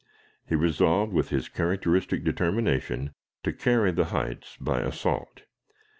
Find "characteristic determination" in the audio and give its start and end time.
1.47-3.13